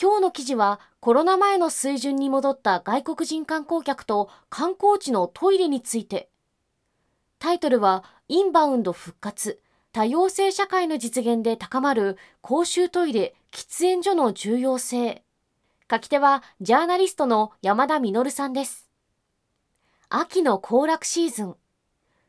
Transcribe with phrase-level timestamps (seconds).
[0.00, 6.28] 今日の記事はコロナ前の水準に戻った外国人観光客と観光地のトイレについて。
[7.38, 9.60] タイトルはインバウンド復活
[9.92, 15.22] 多様性社会の実現で高まる公衆トイレ喫煙所の重要性。
[15.88, 18.88] 書き手はジャーナリストの山田実さんです。
[20.08, 21.56] 秋の行楽シーズン。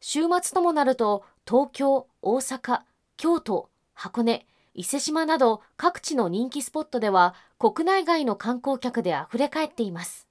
[0.00, 2.80] 週末ともなると東京大阪
[3.16, 4.48] 京都箱根。
[4.74, 10.26] 伊勢志摩など各地の人気スポットでは国内外の観光客であふれ返っています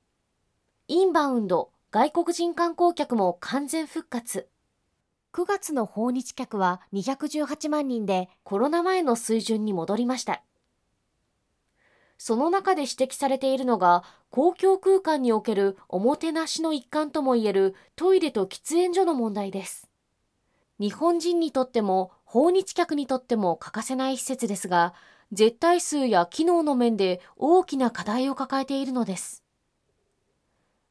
[0.88, 4.48] インバウンド外国人観光客も完全復活
[5.34, 10.44] 9月の訪日客は218万人でコロナ前の水準に戻りました。
[12.18, 19.90] その中で指摘されているのが公共空間におけるおもてなしの一環ともいえるトイレと喫煙所の問題です。
[20.80, 24.94] 日本人にとっても訪日客にとっても欠かせない施設ですが、
[25.34, 29.44] 絶対数や機能の面で大きな課題を抱えているのです。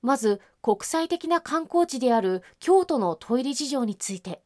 [0.03, 4.43] まず国際的な観光地である京都のトイレ事情について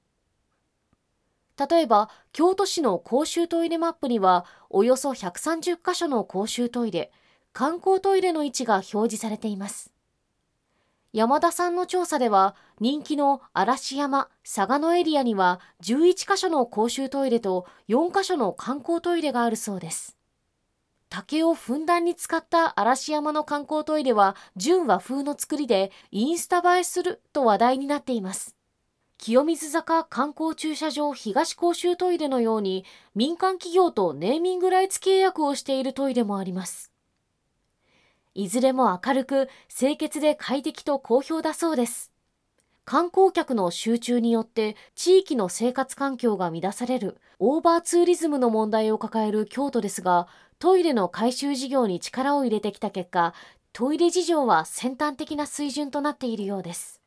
[1.56, 7.12] 例えば京都市の公衆トイレマップにはおよそ130カ所の公衆トイレ
[7.52, 9.93] 観光トイレの位置が表示されています
[11.14, 20.16] 山田さんの調査では人気の嵐山佐賀のエリアには11カ所の公衆トイレと4カ所の観光トイレがあるそうです
[21.10, 28.56] 竹をふんだんに使った嵐山の観光トイレは純和風の作りでインスタ映えすると話題になっています。
[29.16, 32.84] 清水坂観光駐車場東公衆トイレのように
[33.14, 36.93] 民間企業とネーミングライツ契約をしているトイレもあります。
[38.34, 42.14] いずれも明るく清潔で快適と好評だそうです。
[42.84, 50.28] 観光客の集中によって地域の生活環境が乱されるオーバーツーリズムの問題を抱える京都ですが
[50.58, 53.32] トイレの改修事業に力を入れてきた結果
[53.72, 57.00] トイレ事情は先端的な水準となっているようです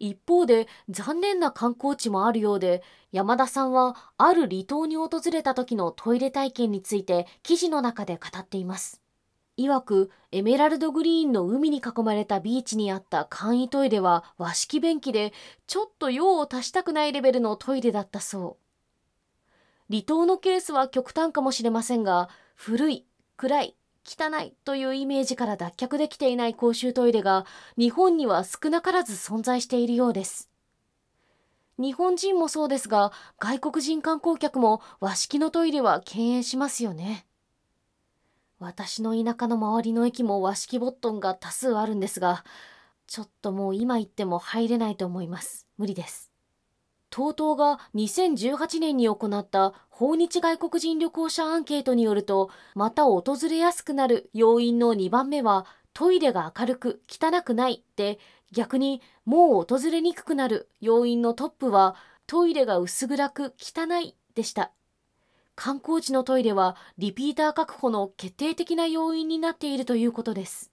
[0.00, 2.82] 一方で残念な観光地もあるようで
[3.12, 9.00] 山田さんはある離島に訪れた時のトイレ体験について記事の中で語っています
[9.66, 15.32] 曰くエメラルドグリーンの海に囲まれたビーチにあった簡易トイレは和式便器で
[15.66, 19.92] ちょっと用を足したくないレベルのトイレだったそう。
[19.92, 23.06] 離島のケースは極端かもしれませんが古い
[23.36, 27.44] 暗い汚いというイメージから脱却できていない公衆トイレが
[27.76, 30.50] 日本には少なからず存在しているようです。
[31.78, 37.26] 日本人もそうですが外国人観光客も和式のトイレは敬遠しますよね。
[38.60, 42.44] 私の田舎の周りの駅も和式ボットンが多数あるんですが
[43.06, 45.66] ちょっともう今行っても入れないと思います。
[45.78, 46.30] 無理です。
[47.10, 58.20] TOTO が2018年に行った訪日外国人旅行者アンケートによるとまた訪れやすくなる要因の2番目はトイレが明るく汚くないで
[58.52, 61.96] 逆にもう訪れにくくなる要因のトップは
[62.28, 64.70] トイレが薄暗く汚いでした。
[65.62, 70.70] 観光地のトイレはリピーター確保の決定的な要因になっているということです。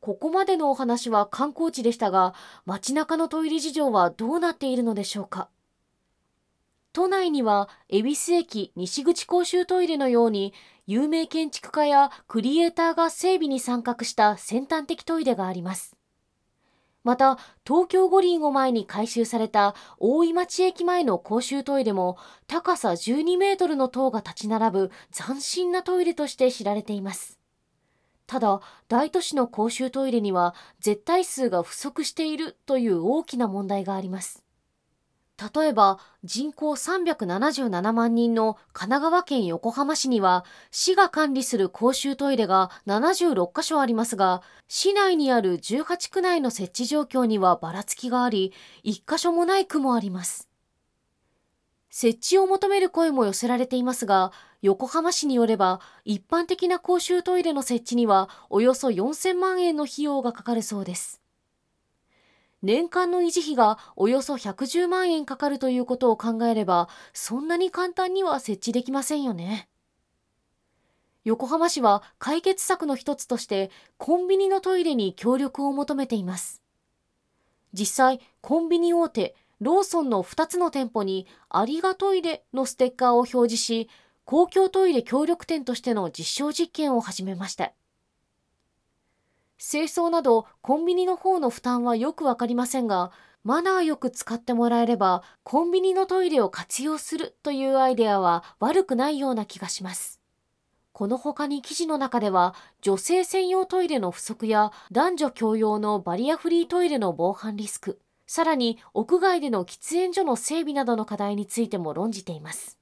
[0.00, 2.32] ここまでのお話は観光地でしたが
[2.64, 5.50] 街中のトイレ事情はどうなっているのでしょうか？
[6.94, 10.54] 都内には恵比寿駅西口公衆トイレのように
[10.86, 15.97] 有名建築家やクリエイターが整備に参画した先端的トイレがあります。
[17.08, 27.38] また東京五輪を前に改修された大井町駅前の公衆トイレも高さ12メートルの塔が立ち並ぶ斬新なトイレとして知られています。
[28.26, 34.44] ただ大都市の公衆トイレには絶対数が不足しているという大きな問題があります。
[35.38, 48.52] 例えば人口377万人の神奈川県横浜市には市が管理する公衆トイレが76カ所ありますが市内にある18区内の設置状況にはばらつきがあり
[48.84, 50.48] 1カ所もない区もあります
[51.90, 54.30] 設置を求める声も寄せられていますが、
[54.62, 61.20] 横浜市によれば、一般的な公衆トイレの設置には、およそ4000万円の費用がかかるそうです。
[62.62, 69.68] 年間の維持費がおよそ110万円かかるということを考えれば、そんなに簡単には設置できませんよね。
[71.24, 76.62] 横浜市は解決策の一つとしてコンビニのトイレに協力を求めています。
[77.74, 83.90] 実際、コンビニ大手ローソンの2つの店舗にありがトイレのステッカーを表示し、
[84.24, 87.72] 公共トイレ協力店としての実証実験を始めました。
[89.58, 93.10] 清掃などコンビニの方の負担はよくわかりませんが、
[93.44, 100.20] マナーよく使ってもらえればコンビニのトイレを活用するというアイデアは悪くないような気がします。
[100.92, 112.78] この他に記事の中では女性専用トイレの不足や男女共用のバリアフリートイレの防犯リスク、さらに屋外での喫煙所の整備などの課題についても論じています。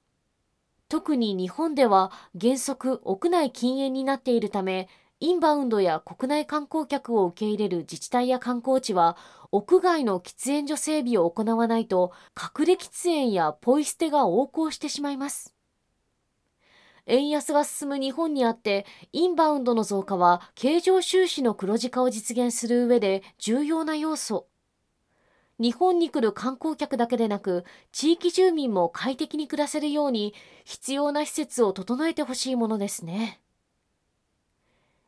[0.89, 4.89] 特に日本では原則屋内禁煙になっているため、
[5.27, 9.17] インバウンドや国内観光客を受け入れる自治体や観光地は、
[9.51, 15.53] 屋外の喫煙所整備を行わないと、隠れ喫煙やポイ捨てが横行してしまいます。
[17.07, 24.47] 円安が進む日本にあって、インバウンドの増加は経常収支の黒字化を実現する上で重要な要素。
[25.59, 30.35] 日本に来る観光客だけでなく、地域住民も快適に暮らせるように、
[30.65, 33.41] 必要な施設を整えてほしいものですね。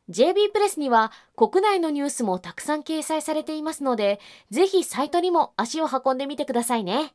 [0.09, 4.19] JB プレスには国内のニュースもたくさん掲載されていますので、
[4.49, 7.13] ぜひサイトにも足を運んでみてくださいね。